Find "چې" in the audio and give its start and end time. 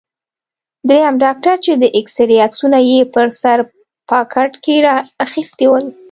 1.65-1.71